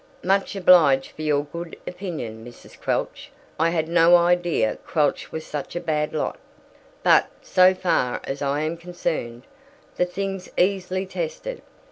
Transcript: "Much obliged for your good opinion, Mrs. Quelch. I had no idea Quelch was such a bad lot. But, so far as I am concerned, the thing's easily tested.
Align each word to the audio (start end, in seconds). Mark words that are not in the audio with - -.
"Much 0.23 0.55
obliged 0.55 1.11
for 1.11 1.21
your 1.21 1.43
good 1.43 1.77
opinion, 1.85 2.43
Mrs. 2.43 2.75
Quelch. 2.81 3.29
I 3.59 3.69
had 3.69 3.87
no 3.87 4.15
idea 4.15 4.77
Quelch 4.83 5.31
was 5.31 5.45
such 5.45 5.75
a 5.75 5.79
bad 5.79 6.11
lot. 6.11 6.39
But, 7.03 7.27
so 7.43 7.75
far 7.75 8.19
as 8.23 8.41
I 8.41 8.61
am 8.61 8.77
concerned, 8.77 9.43
the 9.97 10.05
thing's 10.05 10.49
easily 10.57 11.05
tested. 11.05 11.61